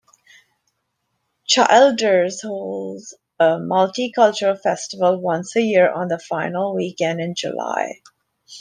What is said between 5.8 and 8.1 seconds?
on the final weekend in July.